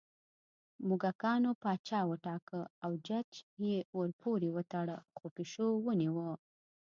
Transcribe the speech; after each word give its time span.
موږکانو 0.87 1.51
پاچا 1.61 1.99
وټاکه 2.11 2.59
او 2.85 2.91
چج 3.07 3.31
یې 3.63 3.77
ورپورې 3.99 4.49
وتړه 4.55 4.97
خو 5.17 5.25
پېشو 5.35 5.69
ونیوه 5.85 6.29